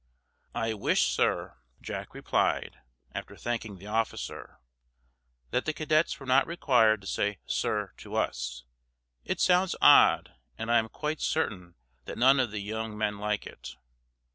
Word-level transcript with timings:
"I 0.55 0.73
wish, 0.73 1.05
sir," 1.11 1.59
Jack 1.79 2.15
replied, 2.15 2.79
after 3.11 3.37
thanking 3.37 3.77
the 3.77 3.85
officer, 3.85 4.57
"that 5.51 5.65
the 5.65 5.73
cadets 5.73 6.19
were 6.19 6.25
not 6.25 6.47
required 6.47 7.01
to 7.01 7.05
say 7.07 7.37
'sir' 7.45 7.91
to 7.97 8.15
us. 8.15 8.63
It 9.23 9.39
sounds 9.39 9.75
odd, 9.79 10.33
and 10.57 10.71
I 10.71 10.79
am 10.79 10.89
quite 10.89 11.21
certain 11.21 11.75
that 12.05 12.17
none 12.17 12.39
of 12.39 12.49
the 12.49 12.61
young 12.63 12.97
men 12.97 13.19
like 13.19 13.45
it." 13.45 13.75